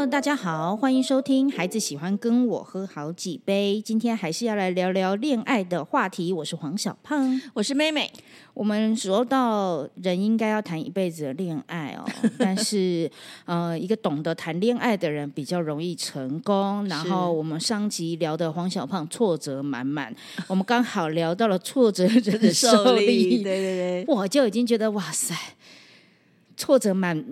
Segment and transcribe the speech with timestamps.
[0.00, 3.76] Hello，大家好，欢迎收听《孩子喜欢跟我喝好几杯》。
[3.82, 6.32] 今天还是要来聊聊恋爱的话题。
[6.32, 8.10] 我是黄小胖，我是妹妹。
[8.54, 12.06] 我们说到人应该要谈一辈子的恋爱哦，
[12.40, 13.10] 但是
[13.44, 16.82] 呃，一个懂得谈恋爱的人比较容易成功。
[16.88, 20.10] 然后我们上集聊的黄小胖挫折满满，
[20.48, 25.36] 我们刚好聊到了挫折者的 受力，对对对，我就已经觉得哇塞。
[26.60, 27.24] 挫折蛮，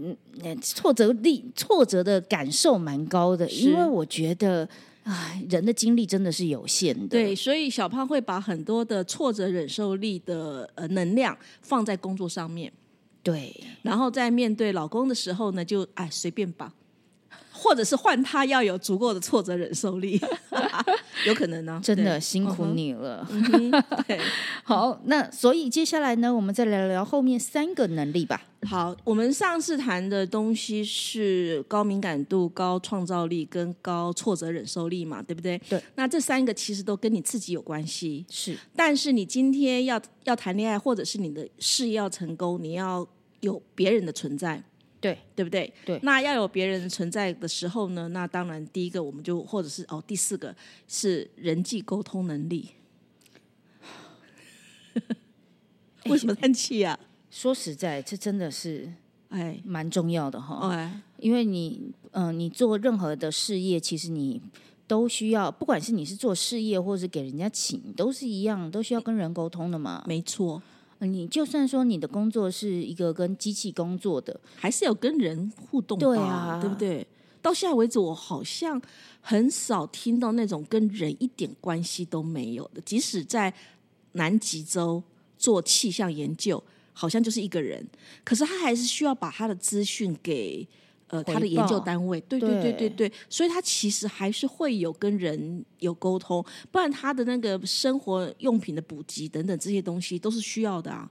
[0.63, 4.67] 挫折力，挫折的感受蛮高的，因为我觉得，
[5.03, 7.09] 唉，人的精力真的是有限的。
[7.09, 12.73] 对，所以小胖会把很多的挫折忍受力的呃能量放在工作上面。
[13.23, 16.73] 对，然后在面对老公的时候呢，就哎随便吧。
[17.59, 20.21] 或者是换他要有足够的挫折忍受力，
[21.27, 21.81] 有可能呢。
[21.85, 23.27] 真的辛苦你了。
[24.07, 24.19] 对，
[24.63, 28.41] 好，那所以接下来呢，我们再聊聊后面三个能力吧。
[28.63, 35.59] 好，我们上次谈的东西是高敏感度、高创造力跟高挫折忍受力嘛，对不对？
[35.69, 35.83] 对。
[35.97, 38.25] 那这三个其实都跟你自己有关系。
[38.31, 38.57] 是。
[38.75, 43.07] 但是你今天要要谈恋爱，或者是你的事业要成功，你要
[43.41, 44.63] 有别人的存在。
[45.01, 45.73] 对，对不对？
[45.85, 48.09] 对，那要有别人存在的时候呢？
[48.09, 50.55] 那当然，第一个我们就或者是哦，第四个
[50.89, 52.71] 是人际沟通能力。
[56.07, 56.99] 为什么叹气呀？
[57.31, 58.93] 说实在，这真的是
[59.29, 60.71] 哎，蛮重要的哈。
[60.71, 64.43] 哎，因为你嗯，你做任何的事业，其实你
[64.87, 70.03] 都需要，不管是你是做事业，或者是给人家请，都是一样，都需要跟人沟通的嘛。
[70.09, 70.61] 没错。
[71.01, 77.07] 你就算说你的工作是一个跟机器工作的，还是有跟人互动对啊，对不对？
[77.41, 78.81] 到现在为止，我好像
[79.21, 82.81] 很少听到那种跟人一点关系都没有的。
[82.81, 83.53] 即使在
[84.13, 85.03] 南极洲
[85.37, 86.63] 做气象研究，
[86.93, 87.87] 好像就是一个人，
[88.25, 90.67] 可是他还是需要把他的资讯给。
[91.09, 101.11] 呃，他的研究单位，对对对对对，所以他其实还是会有跟人有沟通，不然他的那个生活用品的补给等等这些东西都是需要的啊。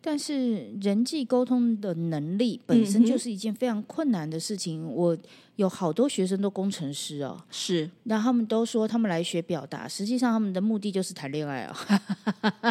[0.00, 4.86] 但是人际沟通的能力本身就是一件非常困难的事情。
[4.86, 5.16] 我
[5.56, 11.74] 有好多学生都工程师哦，是，那他们都说他们来学表达，实际上他们的目的就是谈恋爱哦。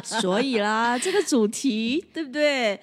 [0.02, 2.80] 所以啦，这个主题对不对？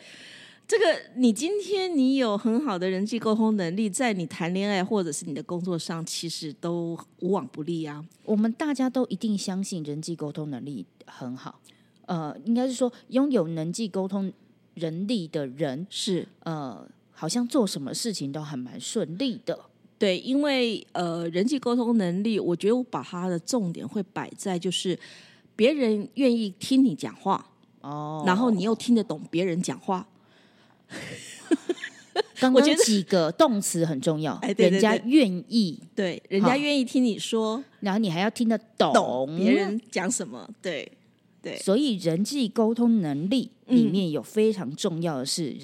[0.66, 0.84] 这个，
[1.16, 8.02] 你今天你有很好的人际沟通能力，在你谈恋爱或者是你的工作上，其实都无往不利啊。
[8.24, 11.60] 我们大家都一定相信人际沟通能力很好，
[12.06, 14.32] 呃，应该是说拥有人际沟通
[14.76, 19.58] 能力的人是呃，好像做什么事情都还蛮顺利的。
[19.98, 24.98] 对，因为呃，人际沟通能力，我觉得我把它的重点会摆在就是
[25.54, 27.52] 别人愿意听你讲话
[27.82, 30.08] 哦，然后你又听得懂别人讲话。
[32.52, 39.36] 我觉得几个动词很重要，人家愿意，对，人家愿意听你说，然后你还要听得懂。
[39.38, 40.90] 别人讲什么，对
[41.40, 41.56] 对。
[41.58, 45.56] 所以人际沟通能力里面有非常重要的是，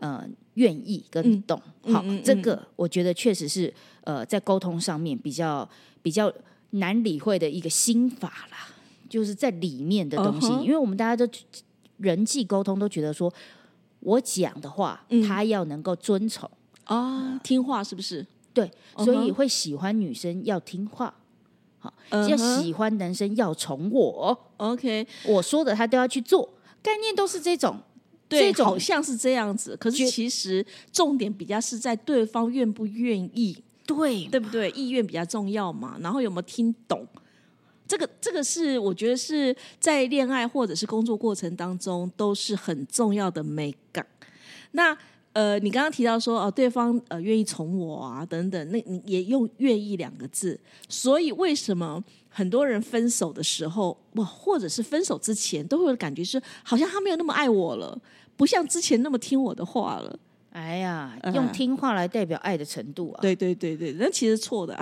[0.00, 1.60] 呃，愿意跟懂。
[1.82, 3.72] 好，这个我觉得确实是
[4.04, 5.68] 呃，在沟通上面比较
[6.00, 6.32] 比较
[6.70, 8.74] 难理会的一个心法啦，
[9.08, 11.30] 就是在里面的东西，因为我们大家都
[11.98, 13.32] 人际沟通都觉得说。
[14.06, 16.48] 我讲的话，他要能够遵从
[16.84, 18.24] 啊，听话是不是？
[18.54, 21.12] 对，所以会喜欢女生要听话，
[21.80, 24.38] 好，要喜欢男生要宠我。
[24.58, 26.48] OK，我说的他都要去做，
[26.80, 27.76] 概念都是这种，
[28.28, 29.76] 这种好像是这样子。
[29.76, 34.70] 可是其实重点比较是在对方愿不愿意，对对不对？
[34.70, 35.98] 意愿比较重要嘛。
[36.00, 37.04] 然后有没有听懂？
[37.88, 44.06] 这个这个是我觉得是在恋爱或者是工作过程当中都是很重要的美感。
[44.72, 44.96] 那
[45.32, 50.58] 呃，你刚刚提到说哦，对方呃愿意宠我啊等等，那你也用“愿意”两个字。
[50.88, 57.98] 所以为什么很多人分手的时候，哇，或者是分手之前，都会有感觉是好像他没有那么爱我了，
[58.34, 60.18] 不像之前那么听我的话了。
[60.52, 63.20] 哎呀，用听话来代表爱的程度啊？
[63.20, 64.74] 对对对对，那其实错的，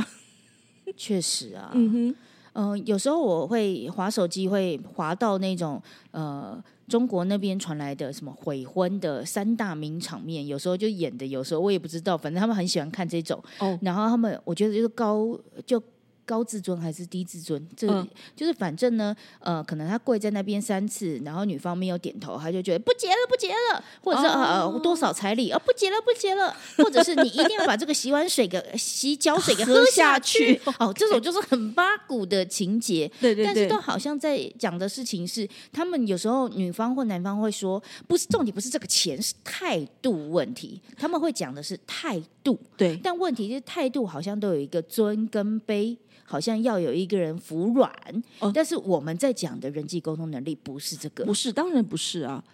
[0.96, 1.72] 确实啊。
[1.74, 2.16] 嗯哼。
[2.54, 5.80] 嗯，有时候我会划手机，会划到那种
[6.10, 13.40] 呃中国那边传来的什么悔婚的三大名场面，有时候就演的，有时候我也不知道，反正他们很喜欢看这种。
[13.58, 15.80] 哦，然后他们我觉得就是高就。
[16.24, 17.66] 高自尊还是低自尊？
[17.76, 17.86] 这
[18.34, 30.60] 就是反正呢，呃，可能他跪在那边三次，然后女方没有点头，他就觉得不结了，不结了，或者是呃多少彩礼啊，不结了，不结了， 或者是你一定要把这个洗碗水给洗脚水给喝下去。
[30.78, 33.10] 哦，这种就是很八股的情节。
[33.20, 33.44] 对对对。
[33.44, 40.80] 但是都好像在讲的事情是，他们有时候女方或男方会说，不是重点，不是这个钱，是态度问题。
[40.96, 42.56] 他们会讲的是态度。
[42.76, 47.90] 对，但问题是态度好像都有一个尊跟卑，好像要有一个人服软。
[48.38, 52.44] 哦但是我们在讲的人际沟通能力不是这个不，是，当然不是啊。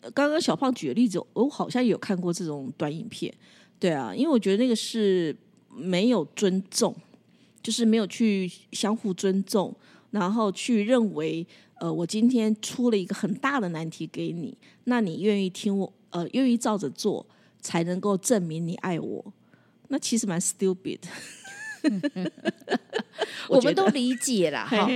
[0.00, 3.34] 呃刚刚小胖举的例子，我好像有看过这种短影片。
[3.80, 5.36] 对啊，因为我觉得那个是
[5.74, 6.94] 没有尊重，
[7.62, 9.74] 就是没有去相互尊重，
[10.12, 11.44] 然后去认为，
[11.80, 17.24] 呃，我今天出了一个很大的难题给你，那你愿意听我，呃，愿意照着做，
[17.60, 19.32] 才能够证明你爱我。
[19.88, 21.08] 那其实蛮 stupid 的。
[23.48, 24.66] 我觉得们都理解啦。
[24.68, 24.86] 哈，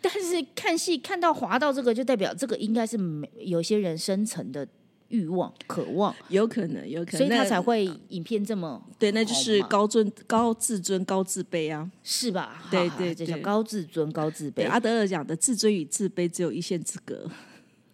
[0.00, 4.66] 但是看戏看到滑到这个，就代表这个应该是没有些人深层的
[5.08, 11.90] 欲望、渴望，有可能，有可能，所以他那才会影片这么对，那就是高尊、高自尊、高自卑啊。
[12.02, 12.64] 是吧？
[12.70, 14.68] 对哈对对这叫高自尊、高自，卑。
[14.68, 17.30] 阿德勒讲的自尊与自卑只有一线之隔。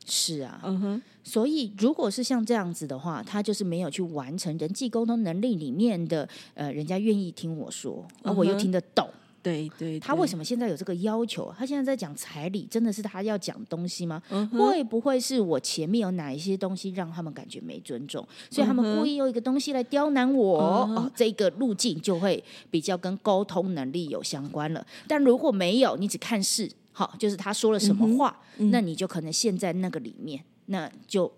[0.09, 9.09] 是啊，嗯哼，所以如果是像这样子的话，他就是没有去完成人际沟通能力里面的，呃，人家愿意听我说，而我又听得懂。
[9.41, 10.27] 对对，他为？
[10.27, 11.55] 什么现在有这个要求？
[11.57, 14.21] 他现在在讲彩礼，真的是他要讲东西吗？
[14.31, 20.87] 嗯，会不会是我前面有哪一些东西让他们感觉没尊重，所以他们故意用一个东西来刁难我？
[20.89, 24.85] 嗯哦，这个路径就会比较跟沟通能力有相关了。
[25.07, 31.33] 但如果没有，你只看事，好，就是他说了什么话，嗯那你就可能陷在那个里面，那就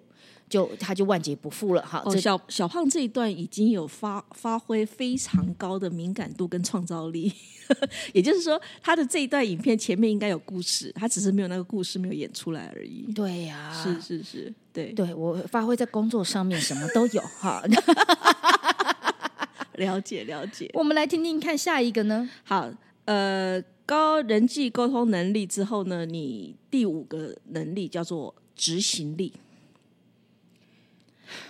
[0.48, 1.82] 就他就万劫不复了。
[1.82, 7.30] 哈，哦，小小胖这一段已经有发发挥非常高的敏感度跟创造力，
[8.14, 13.12] 也就是说，他的这一段影片前面应该有故事，他只是没有那个故事没有演出来而已。
[13.12, 17.62] 对呀、是是是，对，对我发挥在工作上面什么都有哈。
[19.76, 20.70] 了解了解。
[20.72, 22.26] 我们来听听看下一个呢？
[22.44, 22.70] 好，
[23.04, 29.32] 呃，高人际沟通能力之后呢，你第五个能力叫做执行力。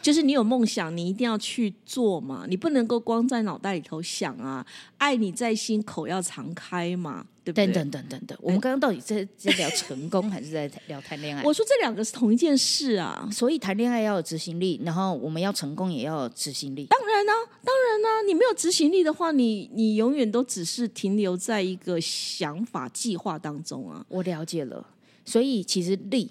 [0.02, 4.64] 就是你有梦想，你一定要去做嘛，你不能够光在脑袋里头想啊，
[4.98, 7.66] 爱你在心，口要常开嘛，对不对？
[7.66, 11.42] 等等等等等，我们刚刚到底在在聊成功还是在聊谈恋爱？
[11.42, 16.86] 我说这两个是同一件事啊，所以谈恋爱要有执行力，然后我们要成功也要有执行力。
[16.86, 17.32] 当然呢、
[17.64, 24.04] 当然呢、你没有执行力的话，你你永远都只是停留在一个想法计划当中啊。
[24.08, 24.86] 我了解了，
[25.24, 26.30] 所以其实力，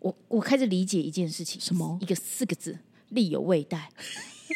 [0.00, 1.98] 我我开始理解一件事情，什么？
[2.02, 2.78] 一个四个字，
[3.10, 3.88] 力有未逮，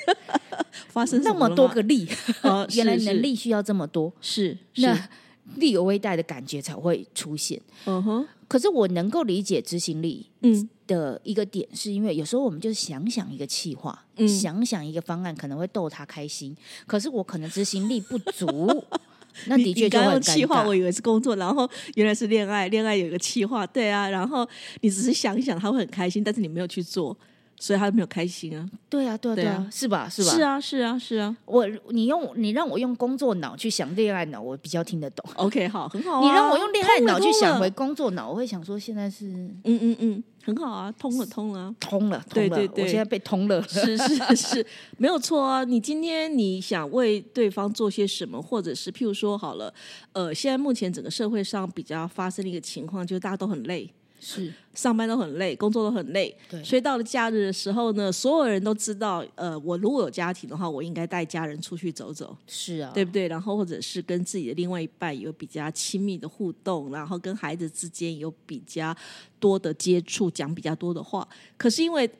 [0.89, 2.09] 发生什那么多个力，
[2.43, 5.09] 哦 原来能力需要这么多，是是，那
[5.57, 7.61] 力有未逮的感觉才会出现。
[7.85, 14.27] 嗯哼，可是我能够理解执行力嗯的一个点，是因为有时候我们就是想想一个企划，嗯。
[14.29, 16.57] 想想一个方案，可能会逗他开心，
[16.87, 18.85] 可是我可能执行力不足，
[19.47, 20.75] 那的确就会很尴用气话，我。
[20.75, 24.49] 以为是工作，然后原来是恋爱，恋爱有一个气话，对啊，然后
[24.81, 27.17] 你只是想一想，他会很开心，但是你没有去做，
[27.57, 28.69] 所以他没有开心啊。
[28.89, 30.09] 对啊，对啊，对啊对啊，是吧？
[30.09, 30.31] 是吧？
[30.31, 31.37] 是啊，是啊，是啊。
[31.45, 35.25] 我你用你让我用工作脑去想恋爱脑，我比较听得懂。
[35.37, 36.21] OK，好，很好、啊。
[36.21, 41.75] 你让我用恋爱脑去想回，工作脑，我会想说现在是嗯嗯嗯，很好啊，通了，通了啊。
[41.81, 43.63] 通了，通了，对对对我现在被通了。
[43.67, 44.67] 是是是，
[44.99, 45.65] 没有错啊！
[45.65, 49.73] 你今天你想为对方做些什么，或者是譬如说好了，
[50.13, 53.91] 呃，现在目前整个社会上比较发生的一个情况，就是大家都很累，
[54.27, 63.29] 是上班都很累，工作都很累，对所以到了假日的时候呢，所有人都知道，呃，我如果有家庭的话，我应该带家人出去走走，是啊，对不对？
[63.29, 68.97] 然后或者是跟自己的另外一半有比较亲密的互动，然后跟孩子之间有比较
[69.39, 71.29] 多的接触，讲比较多的话。
[71.59, 72.11] 可是因为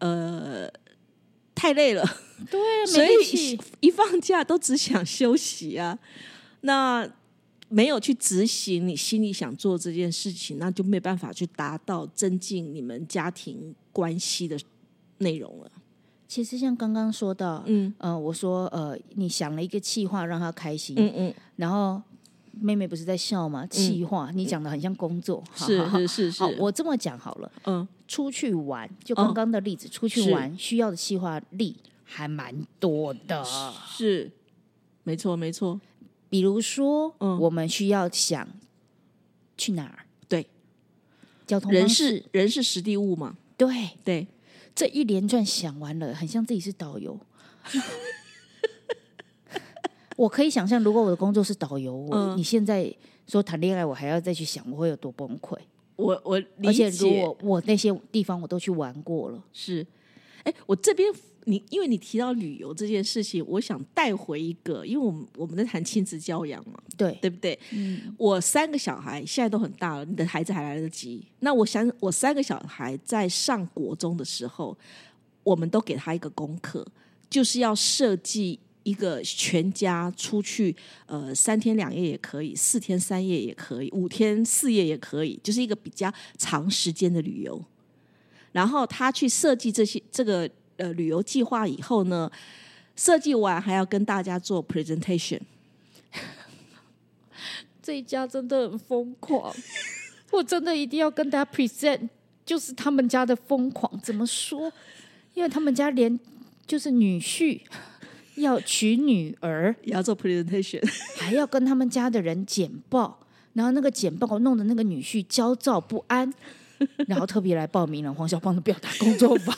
[0.00, 0.68] 呃
[1.54, 2.04] 太累了，
[2.50, 3.60] 对，所以气。
[3.78, 5.96] 一放假都只想休息啊。
[6.62, 7.08] 那
[7.72, 14.58] 没有去执行你心里想做这件事情，那就没办法去达到增进你们家庭关系的
[15.18, 15.70] 内容了。
[16.28, 17.92] 其实像刚刚说到，嗯。
[17.96, 22.02] 呃，我说呃，你想了一个气话让他开心，嗯嗯，然后
[22.52, 23.66] 妹妹不是在笑吗？
[23.68, 26.42] 气话，你讲的很像工作，好是是是是。
[26.42, 27.88] 好，，我这么讲好了，嗯。
[28.08, 31.74] 出去玩，就刚刚的例子，出去玩需要的气话力
[32.04, 33.42] 还蛮多的。
[33.88, 34.30] 是，
[35.02, 35.80] 没错没错，
[36.32, 37.38] 比如说，嗯。
[37.38, 38.48] 我们需要想
[39.58, 40.46] 去哪儿，对，
[41.46, 44.26] 交通人是人是实地物嘛，对，对，
[44.74, 47.20] 这一连串想完了，很像自己是导游。
[50.16, 52.38] 我可以想象，如果我的工作是导游，我、嗯。
[52.38, 52.90] 你现在
[53.26, 55.58] 说谈恋爱，我还要再去想，我会有多崩溃。
[55.96, 59.86] 我我理而且如解果我那些地方我都去玩过了，是，
[60.44, 61.12] 哎，我这边
[61.44, 67.58] 你因为你提到旅游这件事情，我想带回一个，因为我们我们在谈亲子教养嘛，对，对不对？
[67.72, 71.24] 嗯，我三个小孩现在都很大了，你的孩子还来得及。
[71.40, 74.76] 那我想，我三个小孩在上国中的时候，
[75.42, 76.86] 我们都给他一个功课，
[77.28, 80.74] 就是要设计一个全家出去，
[81.06, 87.60] 呃，三天两夜也可以，四天三夜也可以，五天四夜也可以，就是一个比较长时间的旅游。
[88.52, 90.48] 然后他去设计这些这个
[90.82, 92.28] 呃旅游计划以后呢，
[92.96, 95.40] 设计完还要跟大家做 presentation。
[97.80, 99.54] 这一家真的很疯狂，
[100.32, 102.08] 我真的一定要跟大家 present，
[102.44, 104.72] 就是他们家的疯狂怎么说？
[105.34, 106.18] 因为他们家连
[106.66, 107.60] 就是女婿
[108.34, 110.82] 要娶女儿， 也要做 presentation，
[111.16, 113.18] 还要跟他们家的人简报，
[113.52, 116.32] 然后那个简报弄得那个女婿焦躁不安，
[117.08, 119.56] 然后特别来报名了黄小芳的表达工作坊。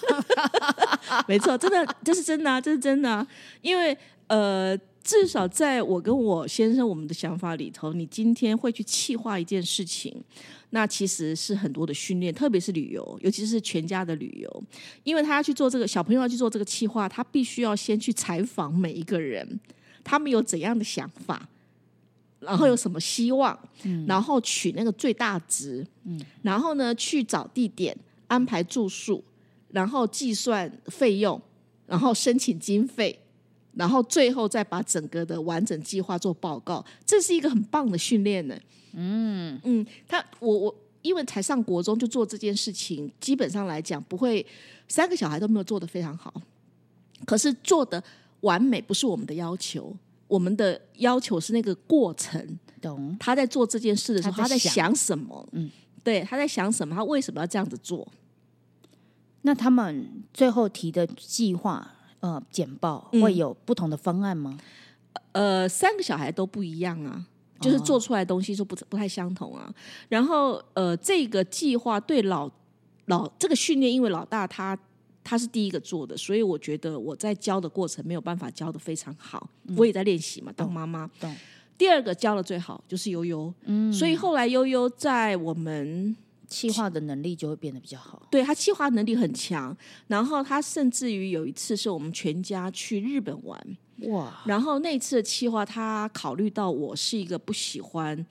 [1.28, 3.26] 没错，真的这是真的啊，这是真的啊，
[3.60, 3.96] 因为
[4.28, 4.78] 呃。
[5.04, 10.10] 至少在我跟我先生我们的想法里头，你今天会去气化一件事情，
[10.70, 14.64] 那其实是很多的训练，特别是旅游，尤其是全家的旅游，
[15.02, 19.60] 因为他要去做这个小朋友要去做这个气化，他必须要先去采访每一个人，
[20.02, 21.46] 他们有怎样的想法，
[22.44, 23.58] 然后有什么希望，
[24.06, 27.96] 然后取那个最大值，嗯，然后呢去找地点，
[28.26, 29.22] 安排住宿，
[29.70, 31.40] 然后计算费用，
[31.86, 33.18] 然后申请经费。
[33.76, 38.56] 然后最后再把整个的完整计划做报告，这是一个很棒的训练呢。
[38.92, 40.72] 嗯嗯，他我我
[41.02, 44.46] 因为才上国中就做这件事情，基本上来讲不会
[44.86, 46.32] 三个小孩都没有做的非常好，
[47.26, 48.00] 可是做的
[48.42, 49.92] 完美不是我们的要求，
[50.34, 52.58] 我们的要求是那个过程。
[52.80, 53.16] 懂？
[53.18, 55.48] 他在做这件事的时候，他在想什么？
[55.52, 55.70] 嗯，
[56.02, 56.94] 对，他在想什么？
[56.94, 58.06] 他为什么要这样子做？
[59.42, 61.90] 那他们最后提的计划？
[62.20, 64.58] 呃，简报会有不同的方案吗？
[65.32, 67.26] 呃，三个小孩都不一样啊，
[67.60, 69.72] 就是做出来东西就不不太相同啊。
[70.08, 72.50] 然后呃，这个计划对老
[73.06, 74.78] 老这个训练，因为老大他
[75.24, 79.50] 他是第一个做的，所以我觉得我在教的过程没有办法教的非常好。
[79.76, 81.10] 我也在练习嘛，当妈妈。
[81.76, 86.14] 第二个教的最好就是悠悠，嗯，所以后来悠悠在我们。
[86.46, 88.22] 气化的能力就会变得比较好。
[88.30, 89.76] 对他气化能力很强，
[90.06, 98.24] 然后他甚至于有一次是我们全家去日本玩哇，然后那次的气化他考虑到我是一个不喜欢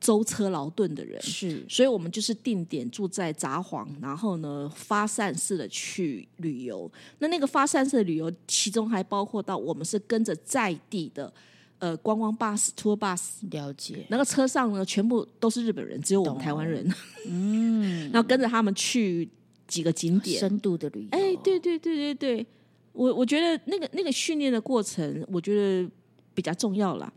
[0.00, 6.90] 舟车劳顿的人，是，所以我们就是定点住在札幌，然后呢发散式的去旅游。
[7.18, 11.32] 那那个发散式的旅游，其中还包括到我们是跟着在地的。
[11.80, 13.20] 呃，观光巴士、tour bus，
[13.52, 14.04] 了解。
[14.08, 16.84] 那个车上呢，全部都是日本人，只有我们台湾人。
[17.28, 19.28] 嗯，然后跟着他们去
[19.68, 21.08] 几个景点，深度的旅游。
[21.12, 22.46] 哎，对对对对对，
[22.92, 25.88] 我我觉得那个那个训练的过程，我觉得
[26.34, 27.12] 比较重要了。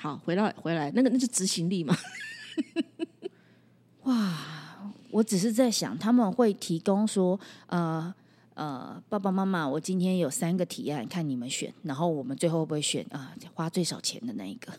[0.00, 1.94] 好，回到回来，那个那是执行力嘛。
[4.04, 4.38] 哇，
[5.10, 8.14] 我只是在想，他们会提供说，呃。
[8.54, 13.34] 呃，爸爸妈妈，我今天有三个提案，看你们选，然后我们最后会不会选啊？
[13.54, 14.70] 花最少钱的那一个？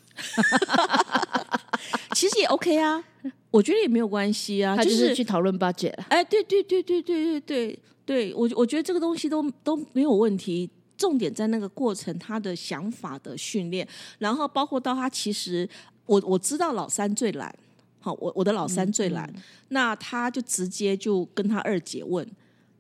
[2.13, 3.03] 其实也 OK 啊，
[3.49, 5.95] 我觉得也没有关系啊，就是去讨论 budget。
[6.09, 10.69] 哎，对对对对对对对对，我我觉得这个东西都都没有问题，
[11.01, 13.87] 重点在那个过程，他的想法的训练，
[14.19, 15.67] 然后包括到他其实，
[16.05, 17.53] 我我知道老三最懒，
[17.99, 19.27] 好，我我的老三最懒，
[19.69, 22.27] 那他就直接就跟他二姐问。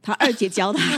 [0.03, 0.97] 他二姐教他，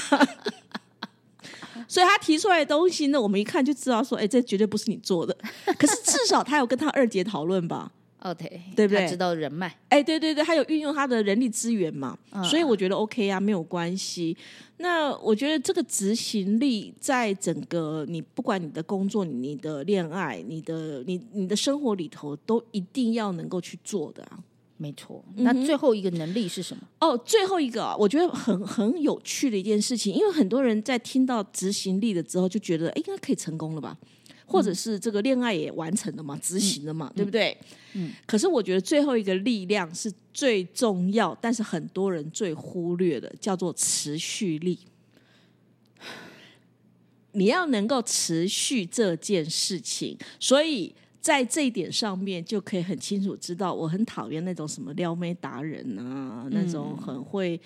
[1.89, 5.37] 所以他提出来的东西呢，我们一看就知道说，哎，这绝对不是你做的。
[5.77, 7.91] 可是至少他有跟他二姐讨论吧
[8.23, 9.07] ？OK，对不对？
[9.07, 12.17] 知道人脉，哎，对对对，他有运用他的人力资源嘛？
[12.43, 14.35] 所以我觉得 OK 啊，没有关系。
[14.77, 24.39] 那我觉得这个执行力在整个你不管你的工作、你的恋爱、你的你你的生活里头，都一定要能够去做的啊。
[24.75, 26.83] 没错，那最后一个能力是什么？
[26.99, 33.97] 哦，最后一个我觉得很很有趣的一件事情，因为很多人在听到执行力了之后，就觉得哎，应该可以成功了吧？
[34.45, 37.57] 或者是这个恋爱也完成了嘛，执行了嘛，对不对？
[37.93, 38.11] 嗯。
[38.25, 44.79] 可是我觉得最后一个力量是最重要，但是很多人最忽略的，叫做持续力。
[47.33, 50.93] 你要能够持续这件事情，所以。
[51.23, 57.57] 在这一点上面，就可以很清楚知道，我很讨厌那种什么撩妹达人啊，那种很会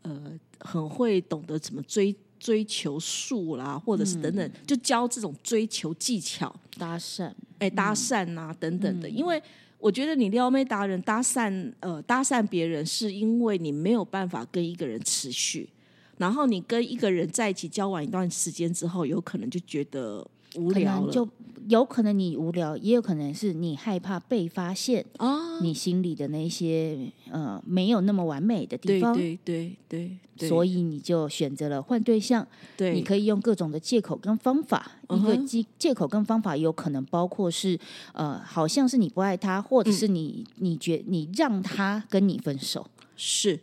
[0.00, 6.54] 呃很会懂得怎么追追求术啦，或者是等等，就教这种追求技巧。
[6.76, 9.08] 搭讪，哎搭讪啊等等的。
[9.08, 9.42] 因为
[9.78, 15.70] 我觉得你撩妹达人搭讪呃搭讪别人，是因为你没有办法跟一个人持续，
[16.18, 21.28] 然后你跟一个人在一起交往一段时间之后，有可能就觉得无聊了。
[21.66, 32.46] 有可能你无聊，也有可能是你害怕被发现哦，你心里的那些呃没有那么完美的地方，对对对对，所以你就选择了换对象。
[32.76, 37.80] 对你可以用各种的借口跟方法，一个借借口跟方法有可能包括是
[38.12, 42.86] 呃，好像是你不爱他，或者是你、你觉你让他跟你分手。
[43.16, 43.58] 是。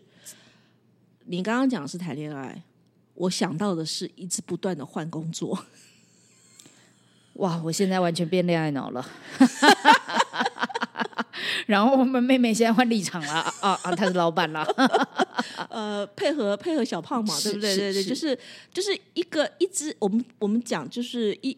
[1.26, 2.64] 你刚刚讲的是谈恋爱，
[3.14, 5.66] 我想到的是一直不断的换工作。
[7.42, 9.04] 哇，我现在完全变恋爱脑了。
[11.66, 14.64] 然后我们妹妹现在换立场了啊啊，她是老板了。
[15.70, 17.74] 呃，配合配合小胖嘛，是对不对？
[17.74, 18.38] 是对对，就是
[18.72, 21.58] 就是一个一只，我们我们讲就是一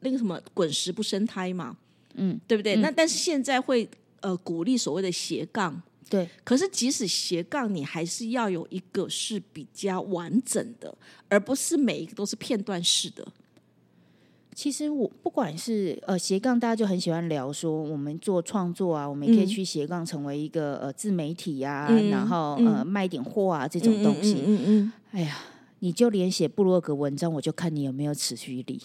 [0.00, 1.76] 那个什么滚石不生胎嘛，
[2.14, 2.76] 嗯，对不对？
[2.76, 3.86] 那但是现在会
[4.20, 10.96] 呃鼓励所谓的斜杠，对，可是即使斜杠，你还是要有一个是比较完整的，
[11.28, 13.26] 而不是每一个都是片段式的。
[14.58, 24.42] 其实我不管是呃斜杠，大家就很喜欢聊说，我们做创作啊，我们也可以嗯去斜杠成为一个呃自媒体啊，嗯然后嗯呃卖点货啊这种东西。
[24.44, 25.38] 嗯嗯哎呀，
[25.78, 28.82] 你就连写部落格文章，我就看你有没有持续力。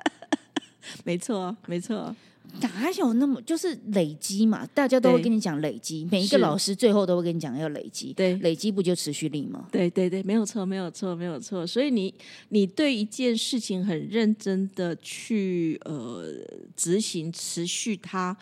[1.04, 2.16] 没错，没错，
[2.60, 4.66] 哪有那么就是累积嘛？
[4.74, 8.12] 大家都会跟你讲累积，每一个老师最后都会跟你讲要累积。
[8.12, 9.68] 对累积不就持续力吗？
[9.70, 11.66] 对对对，没有错，没有错，没有错。
[11.66, 12.12] 所以你
[12.48, 16.24] 你对一件事情很认真的去呃
[16.76, 18.36] 执行，持续它，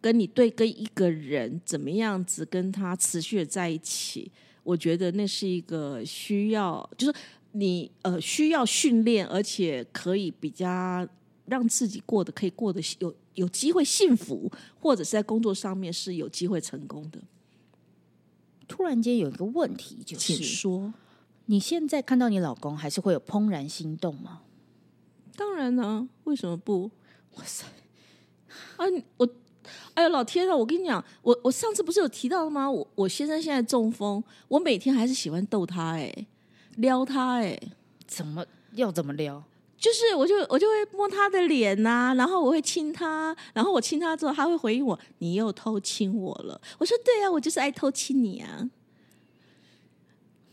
[0.00, 4.30] 跟你对跟一个人怎么样子跟他持续的在一起，
[4.62, 7.18] 我觉得那是一个需要，就是
[7.52, 11.06] 你呃需要训练，而且可以比较
[11.46, 17.20] 让自己过得可以过得有有机会幸福，或者是在工作上面是有机会成功的。
[18.68, 20.92] 突然间有一个问题，就请是说。
[21.48, 24.40] 你现在看到你老公，还是会有怦然心动吗？
[25.36, 26.90] 当然呢，为什么不？
[27.36, 27.64] 哇塞！
[28.76, 28.84] 啊，
[29.18, 29.28] 我，
[29.94, 30.56] 哎呦，老天啊！
[30.56, 32.68] 我跟你讲，我我上次不是有提到了吗？
[32.68, 36.26] 我我先生现在中风，我每天还是喜欢逗他、哎，
[36.78, 37.56] 撩他、哎，
[38.08, 39.44] 怎么要怎么撩？
[39.78, 48.70] 就是我就我就会摸他的脸呐、然后我会亲他，然后我亲他之后，他会回应我：“你又偷亲我了。”我说：“对啊，我就是爱偷亲你啊。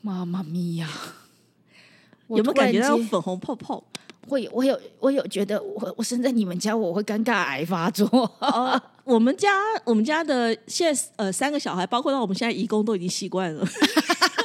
[0.02, 0.90] 妈妈咪呀！
[2.28, 3.84] ”我有没有感觉到间粉红泡泡？
[4.28, 8.08] 会，我有，我有觉得我我生在你们家，我会尴尬癌发作。
[8.40, 13.66] 哦， 我们家我们家的现在呃三个小孩，包括到我们现在义工都已经习惯了。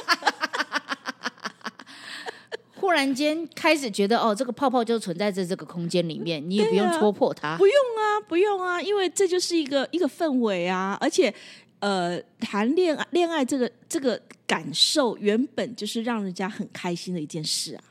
[2.79, 7.57] 忽然间开始觉得，哦，这个泡泡就存在在这个空间里面，你也不用戳破它。
[7.57, 11.33] 不用啊，不用啊，因为这就是一个一个氛围啊，而且
[11.79, 17.83] 呃，谈恋爱恋爱这个这个感受原本就是让人家很开心的一件事啊。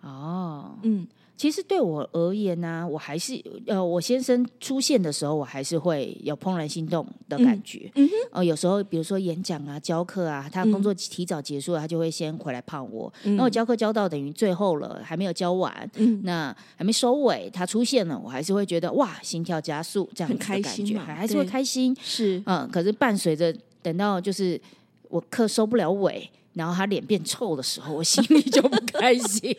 [0.00, 7.90] 哦，嗯，其实对我而言呢、我还是呃，我先生出现的时候，我还是会有怦然心动的感觉。
[7.96, 13.12] 嗯哼呃，有时候比如说演讲啊、教课啊，他工作提早结束了，他就会先回来泡我。
[13.24, 21.96] 嗯那我教课教到等于最后了，还没有教完，嗯那还没收尾，他出现了，我还是会觉得哇，心跳加速，这样很子的感觉，开心嘛还还是会对开心。
[22.00, 24.60] 是嗯，可是伴随着等到就是
[25.08, 29.54] 我课收不了尾，然后他脸变臭的时候，我心里就不开心。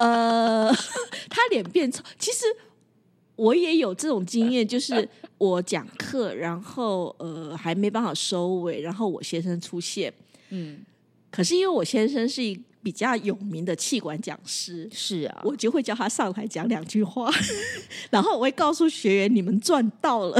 [0.00, 0.72] 呃，
[1.30, 2.44] 他脸变臭，其实。
[3.36, 5.08] 我也有这种经验，就是
[5.38, 10.12] 我讲课，然后呃还没办法收尾，然后我先生出现，
[10.50, 10.80] 嗯，
[11.30, 17.32] 可是因为我先生是一比较有名的气管讲师，是啊，我就会叫他上台讲两句话，
[18.12, 20.38] 然后我会告诉学员你们赚到了，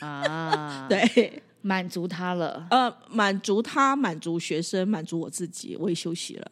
[0.00, 2.66] 啊，， 对，满足他了。
[2.70, 6.50] 呃，满足他，满足学生，满足我自己，我也休息了。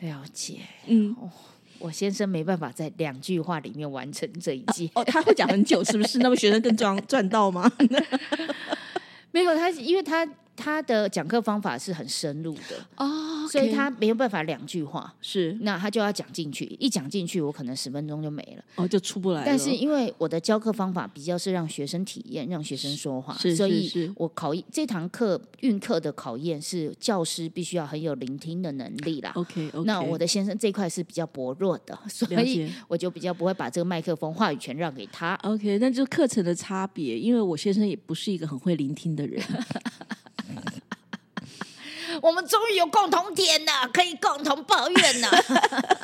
[0.00, 1.14] 了解，嗯，
[1.78, 4.90] 我先生没办法在两句话里面完成这一季。
[4.94, 6.18] 哦，他会讲很久，是不是？
[6.18, 7.70] 那么学生更赚赚到吗？
[9.32, 18.64] 没有他，因为他他的讲课方法是很深入的，哦所以他没有办法两句话，是那他就要讲进去，一讲进去，我可能十分钟就没了。
[18.76, 19.46] 哦，就出不来了。
[19.46, 29.32] 但是因为我的教课方法比较是让学生体验，让学生说话，是所以我考这堂课运课的考验是教师必须要很有聆听的能力啦。
[29.34, 35.34] OK 那我的先生这一块是比较薄弱的， 所以我就比较不会把这个麦克风话语权让给他。
[35.42, 39.42] OK，那就是课程的差别，因为我先生也不是一个很会聆听的人。
[42.22, 45.30] 我们终于有共同点了，可以共同抱怨了。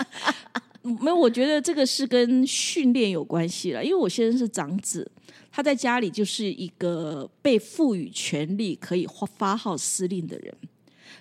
[0.83, 3.85] 没有，我觉得这个是跟训练有关系了。
[3.85, 5.09] 因为我先生是长子，
[5.51, 10.55] 他在家里就是一个被赋予权力可以发发号施令的人，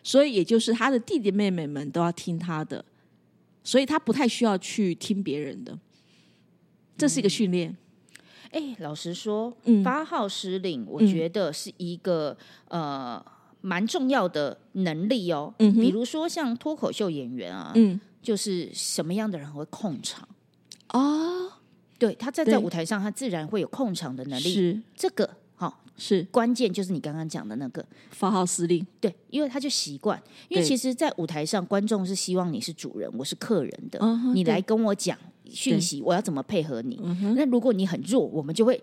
[0.01, 2.83] 所以也就是他的弟弟妹妹们都要听他的。
[3.63, 5.77] 所以他不太需要去听别人的，
[6.97, 7.77] 这是一个训练。
[8.49, 12.35] 哎，老实说，发号施令，我觉得是一个
[12.69, 13.23] 呃
[13.61, 15.53] 蛮重要的能力哦。
[15.59, 20.27] 嗯，比如说像脱口秀演员啊，嗯，就是什么样的人会控场
[20.87, 20.99] 啊？
[21.97, 24.53] 对，他站在舞台上，他自然会有控场的能力。
[24.53, 28.85] 是这个，好是关键，就是你刚刚讲的那个发号施令。
[28.99, 33.99] 对，因为他就习惯，因为其实，在舞台上，观众是希望你是主人，我是客人的，
[34.33, 35.17] 你来跟我讲。
[35.53, 36.97] 讯息，我要怎么配合你？
[37.35, 38.81] 那如果你很弱，我们就会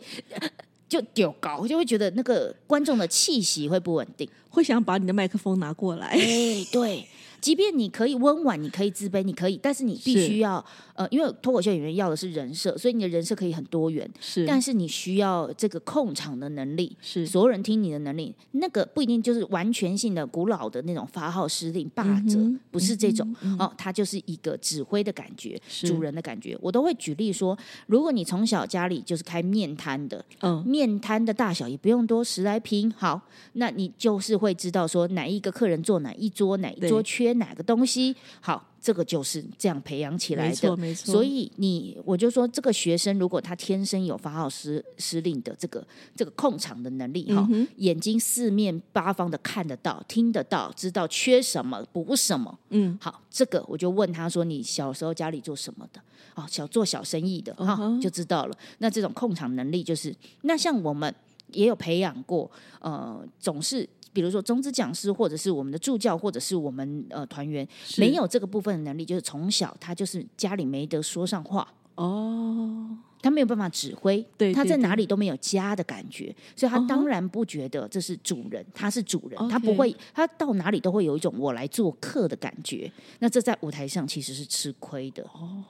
[0.89, 6.09] 就丢高，就会觉得那个观众的气息会不稳定，会想把你的麦克风拿过来。
[6.09, 7.07] 哎，对。
[7.41, 14.09] 即便你可以温婉，你可以自卑，你可以，但是你必须要呃，因为脱口秀演员要的是人设，所以你的人设可以很多元。
[14.21, 18.35] 是，但是你需要这个控场的能力，是所有人听你的能力。
[18.53, 22.39] 那个不一定就是完全性的古老的那种发号施令、霸者，
[22.73, 26.59] 不是这种哦，他就是一个指挥的感觉，主人的感觉。
[26.61, 33.21] 我都会举例说，如果你从小家里就是开面摊的，嗯，面摊的大小也不用多，十来平，好，
[33.53, 37.28] 那你就是会知道说哪一个客人坐哪一桌，哪一桌缺。
[37.35, 38.65] 哪个东西好？
[38.81, 41.13] 这个就是这样培养起来的，没错没错。
[41.13, 47.47] 所以你我就说，这个学生如果他天生有发号施施令的这个这个控场的能力哈，
[47.79, 52.57] 眼睛四面八方的看得到、听得到，知道缺什么补什么。
[52.71, 56.01] 嗯，好，这个我就问他说：“你小时候家里做什么的？
[56.37, 58.57] 哦，小做小生意的哈，就知道了。
[58.79, 61.13] 那这种控场能力，就是那像我们
[61.51, 63.87] 也有培养过，呃，总是。
[64.19, 67.67] 比如说中资讲师，或者是我们的助教，或者是我们呃团员，
[67.99, 71.73] 没有这个部分的能力，就是从小他就是家里没得说上话。
[71.95, 85.23] 哦，他没有办法指挥，对，他在哪里都没有家的感觉，所以他当然不觉得这是主人，他是主人，他不会，他到哪里都会有一种我来做客的感觉，那这在舞台上其实是吃亏的。
[85.33, 85.63] 哦。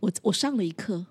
[0.00, 1.06] 我我上了一课。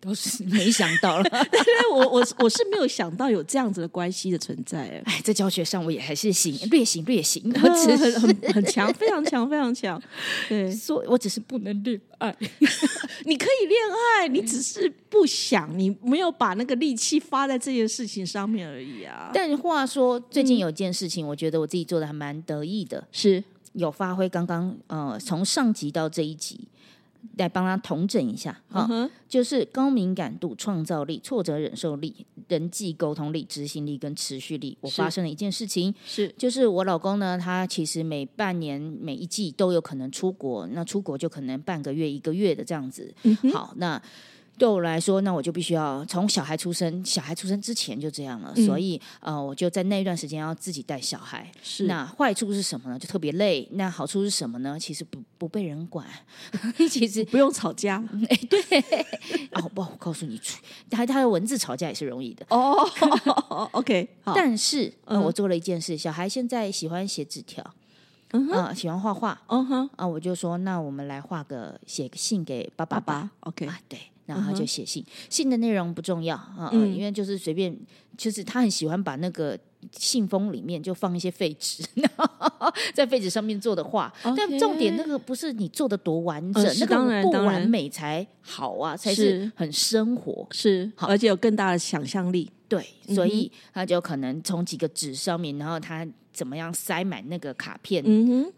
[0.00, 1.24] 都是没想到了，
[1.92, 5.02] 我我我是没有想到有这样子的关系的存在。
[5.04, 10.00] 哎，在教学上我也还是行，略行略行，我只是很很强，非常强，非常强。
[10.48, 12.34] 对，所以我只是不能恋爱。
[13.24, 13.80] 你可以恋
[14.20, 19.30] 爱，你只是不想，你没有把那个力气发在这件事情上面而已啊。
[19.34, 24.28] 但话说，最近有件事情，我觉得我自己做的还蛮得意的，是有发挥。
[24.28, 26.60] 刚刚呃，从上集到这一集。
[27.36, 28.88] 来帮他统整一下，哈，
[29.28, 34.76] 就是高敏感度、创造力、挫折忍受力、人际沟通力、执行力跟持续力。
[34.80, 43.14] 我发生了一件事情，是就是我老公呢，他其实每半年、每一季都有可能出国，那出国就可能半个月、一个月的这样子。
[43.52, 44.00] 好，那。
[44.58, 51.50] 对我来说，那我就必须要从小孩出生，小孩出生之前就这样了，所以呃，我就在那一段时间要自己带小孩。
[51.62, 52.98] 是那坏处是什么呢？
[52.98, 53.68] 就特别累。
[53.72, 54.78] 那好处是什么呢？
[54.78, 56.06] 其实不不被人管，
[56.90, 58.02] 其实不用吵架。
[58.28, 58.60] 哎，对。
[59.52, 60.40] 哦不，我告诉你，
[60.90, 62.46] 他他的文字吵架也是容易的。
[62.48, 62.88] 哦
[63.72, 64.08] ，OK。
[64.24, 67.62] 但是我做了一件事，小孩现在喜欢写纸条，
[68.32, 69.40] 嗯喜欢画画。
[69.48, 73.30] 嗯哼，啊，我就说，那我们来画个写个信给爸爸吧。
[73.40, 73.98] OK，对。
[74.26, 77.74] 然后他就写信，信的内容不重要啊，因为就是随便，
[78.16, 79.58] 就是他很喜欢把那个
[79.92, 81.82] 信封里面就放一些废纸，
[82.92, 84.12] 在废纸上面做的画。
[84.36, 92.50] 但重点那个不是你做的多完整，那个不完美才好啊，才是很生活，是，而且有更大的想象力。
[92.68, 92.84] 对，
[93.14, 96.06] 所以他就可能从几个纸上面，然后他。
[96.36, 98.04] 怎么样塞满那个卡片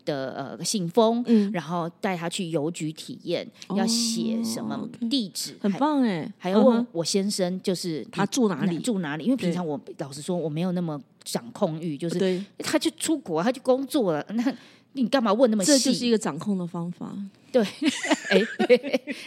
[0.04, 6.28] 的呃信封，然后带他去邮局体验，要写什么地址，很棒哎！
[6.36, 8.78] 还要问我先生，就是他住哪里？
[8.80, 9.22] 住哪里？
[9.22, 14.52] 因为平常我老实说我没有那么掌控欲，就是他就出国，他就工作了，那
[14.92, 15.72] 你干嘛问那么细？
[15.72, 17.14] 这就是一个掌控的方法。
[17.51, 17.62] 对，
[18.29, 18.40] 哎，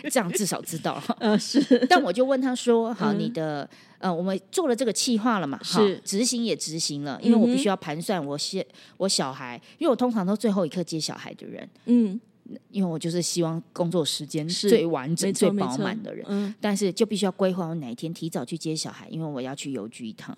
[0.12, 1.04] 这样至少知道了。
[1.20, 1.86] 呃，是。
[1.90, 5.60] 但我就问他说：“好，你的呃，我们做了这个计划了嘛？
[5.64, 8.66] 是，执行也执行了，因为我必须要盘算我先
[8.98, 11.68] 我小孩，因为我通常都最后一刻接小孩的人。
[11.86, 12.20] 嗯。”
[12.70, 20.36] 因为我就是希望工作时间最完整、最饱满的人，但是就必须要规划我哪一天提早去接小孩，因为我要去邮局一趟。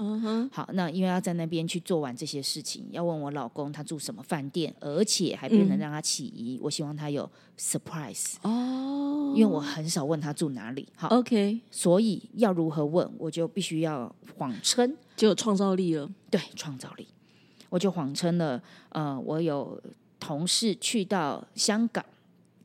[0.51, 6.59] 好，那因为要在那边去做完这些事情，要问我老公他住什么饭店，而且还不能让他起疑。
[6.61, 10.87] 我希望他有 surprise 哦，因为我很少问他住哪里。
[10.95, 16.09] 好，OK，所以要如何问，我就必须要谎称就有创造力了。
[16.29, 17.07] 对，创造力，
[17.69, 18.61] 我就谎称了。
[18.89, 19.81] 呃，我有。
[20.23, 22.03] 同事去到香港，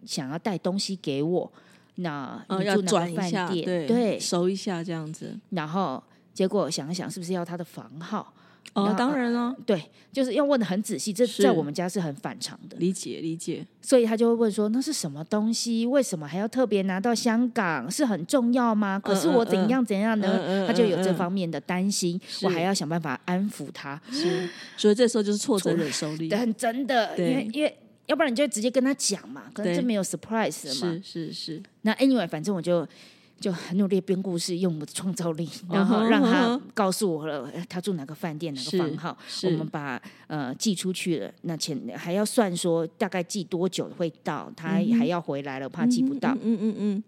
[0.07, 1.53] 想要带东西给我，
[1.97, 5.39] 那要转一下，对，熟一下这样子。
[5.51, 8.33] 然后结果想一想，是不是要他的房号？
[8.75, 12.77] 哦，当然了，对，就是要问的很仔细，这在我们家是很反常的。
[12.77, 15.85] 理解理解，所以他就会问说：“那是什么东西？
[15.85, 17.91] 为什么还要特别拿到香港？
[17.91, 18.97] 是很重要吗？
[18.99, 24.01] 可是我怎样怎样呢？”他就有这方面的担心，我还要想办法安抚他。
[24.13, 31.01] 是，所以这时候就是挫折忍受力，很真的，因为因为要不然你就直接跟他讲嘛，可能就没有 surprise 了嘛。
[31.03, 32.87] 是是是，那 anyway，反正我就。
[33.41, 41.33] 就很努力编故事，用我的创造力，然后让他告诉我了他住哪个饭店哪个房号，我们把呃寄出去了。
[41.43, 46.33] 那钱还要算说大概寄多久会到，他还要回来了，怕寄不到。
[46.43, 47.05] 嗯嗯嗯，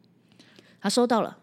[0.80, 1.36] 他收到了，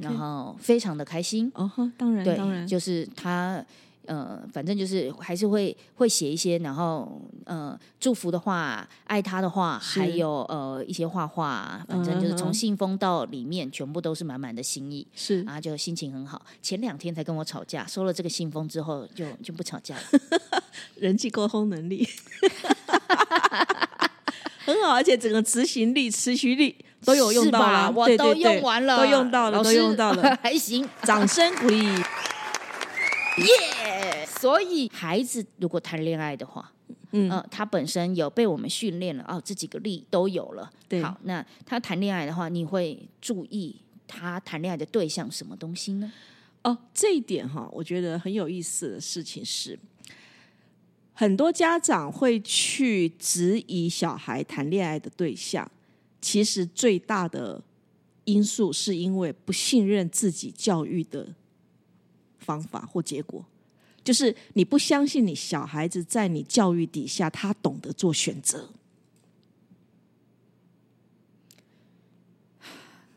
[0.00, 1.50] 然后非常的开心。
[1.54, 3.64] 哦当然当然，就是他。
[4.06, 16.40] 呃，反正就是还是会会写一些，然后呃祝福的话，爱他的话，还有呃一些画画，反正就是从信封到里面全部都是满满的心意，是啊，就心情很好。
[16.62, 20.02] 前两天才跟我吵架，收了这个信封之后就就不吵架了，
[20.96, 22.08] 人际沟通能力
[24.64, 31.88] 很好，而且整个执行力、持续力都有用到了，我都用完了，都用到了，都用到了， 还行，掌声鼓励。
[33.38, 34.26] 耶！
[34.40, 36.72] 所以孩子如果谈恋爱的话，
[37.12, 40.70] 嗯，他本身有被我们训练了哦，这几个力都有了。
[40.88, 46.12] 对好，那他谈恋爱的话，你会注意他谈恋爱的对象什么东西呢？
[46.62, 49.78] 哦，这一点哈，我觉得很有意思的事情是，
[51.14, 55.70] 很多家长会去质疑小孩谈恋爱的对象，
[56.20, 57.62] 其实最大的
[58.24, 61.28] 因素是因为不信任自己教育的。
[62.46, 63.44] 方法或结果，
[64.04, 68.70] 就是你不相信你小孩子在你教育底下，他懂得做选择。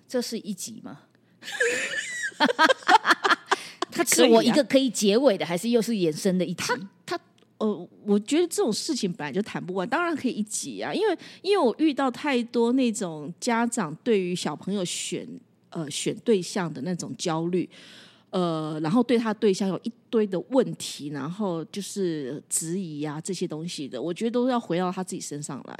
[0.08, 1.02] 这是一集吗？
[3.92, 6.64] 他是我一个可以结尾的，还是又是延伸的一集？
[6.64, 7.20] 他他
[7.60, 10.92] 呃，我觉得这种事情本来就谈不完，当然可以一集啊。
[10.92, 15.28] 因为因为我遇到太多那种家长对于小朋友选
[15.70, 17.70] 呃选对象的那种焦虑。
[18.32, 25.80] 呃，然后对他对象有一堆的问题，然后就是质疑啊这些东西的，我觉得都要回到他自己身上来。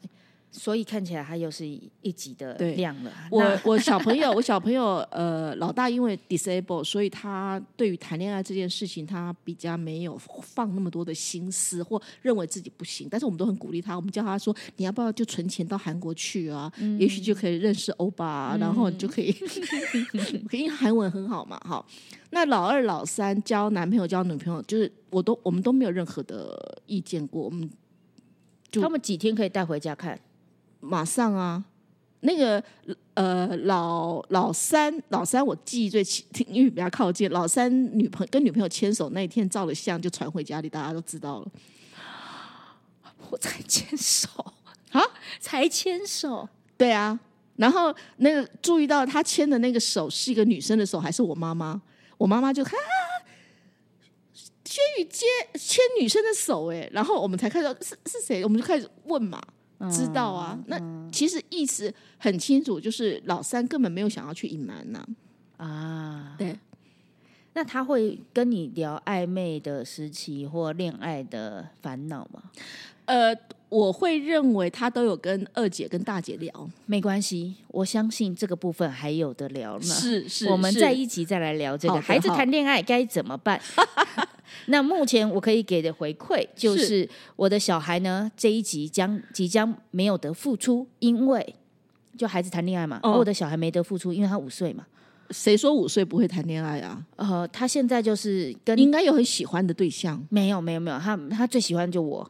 [0.52, 1.66] 所以看起来他又是
[2.02, 3.12] 一级的量了。
[3.30, 13.08] 我我小朋友， 我小朋友，呃，老大因为 disable，所以他对于谈恋爱这件事情，他比较没有放那么多的心思，或认为自己不行。
[13.12, 16.72] 但是我们都很鼓励他，我们叫他说：“你要不要就存钱到韩国去啊？
[16.80, 19.36] 嗯也许就可以认识欧巴，然后你就可以，
[20.52, 21.86] 因为韩文很好嘛。”哈，
[22.32, 27.44] 那老二、老三交男朋友、交女朋友，就是我都我们都没有任何的意见过。
[27.44, 27.70] 我们
[28.72, 30.20] 就他们几天可以带回家看。
[30.80, 31.64] 马上啊，
[32.22, 32.64] 那个
[33.14, 37.30] 呃老老三老三我记忆最清，因为比较靠近。
[37.32, 41.48] 老三女朋跟女朋友牵手那一天照了相，就传回家里，大家都知道了。
[43.30, 44.28] 我才牵手
[44.92, 45.02] 啊，
[45.40, 47.20] 才牵手，对啊。
[47.58, 51.82] 然后那个注意到他牵的那个手是一个女生的手，还是我妈妈？
[52.18, 52.98] 我妈妈就哈、啊
[54.66, 59.42] 轩宇接牵女生的手，哎，然后我们才看到是是谁，我们就开始问嘛。
[59.90, 65.06] 知道啊，那其实意思很清楚，就是老三根本没有想要去隐瞒呐。
[65.58, 66.58] 啊，对，
[67.54, 72.44] 那他会跟你聊暧昧的时期或恋爱的烦恼吗？
[73.06, 73.36] 呃，
[73.70, 79.86] 我会认为他都有跟二姐跟大姐聊，没关系，我相信这个部分还有的聊呢。
[79.86, 83.60] 是是，我们在一起再来聊这个孩子谈恋爱该怎么办。
[84.68, 91.56] 那目前我可以给的回馈就是，我的小孩呢这一集将即将没有得付出，因为
[92.18, 93.00] 就孩子谈恋爱嘛。
[93.04, 94.86] 我的小孩没得付出，因为他五岁嘛。
[95.32, 97.06] 谁说五岁不会谈恋爱啊？
[97.16, 100.20] 呃，他现在就是跟应该有很喜欢的对象。
[100.30, 102.30] 没有，没有，没有，他他最喜欢就我。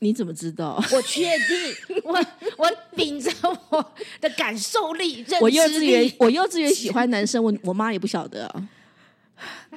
[0.00, 0.76] 你怎么知道？
[0.94, 2.12] 我确定，我
[2.56, 3.30] 我秉着
[3.70, 8.48] 我的感受力、我幼稚园，我幼稚园喜欢男生，我我妈也不晓得。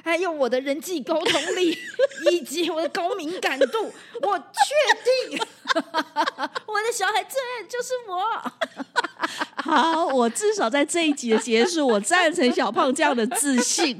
[0.02, 1.76] 还有我的人际沟通力，
[2.30, 5.38] 以及我的高敏感度，我确定，
[5.74, 8.52] 我的小孩最爱就是我。
[9.56, 13.96] 好，我至少在这一集的结束，我赞成小胖这样的自信，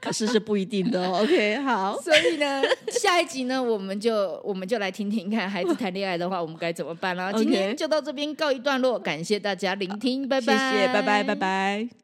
[0.00, 1.08] 可是是不一定的。
[1.12, 7.32] OK，好，所以呢，下一集呢，我们就我们就来听听看，孩子谈恋爱的话，我们该怎么办了。
[7.34, 12.03] 今天就到这边告一段落，感谢大家聆听，拜拜，谢谢，拜拜，拜拜。